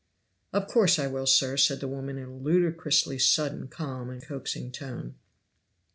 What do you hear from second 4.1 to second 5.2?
coaxing tone.